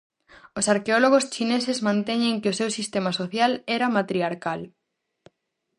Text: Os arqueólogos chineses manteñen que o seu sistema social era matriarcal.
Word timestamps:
Os 0.59 0.65
arqueólogos 0.73 1.25
chineses 1.33 1.83
manteñen 1.87 2.39
que 2.41 2.51
o 2.51 2.57
seu 2.59 2.69
sistema 2.77 3.11
social 3.19 3.51
era 3.77 3.93
matriarcal. 3.97 4.61